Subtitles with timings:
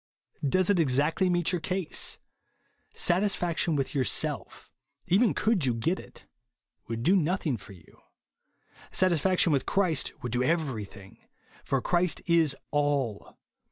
[0.43, 2.17] Does it exactly meet your case.
[2.91, 4.71] Satisfaction with yourself,
[5.05, 6.25] even could you get it,
[6.87, 7.99] would do nothing for you.
[8.91, 11.19] Satisfaction v/ith Christ would do everything;
[11.63, 13.37] for Christ is ALL.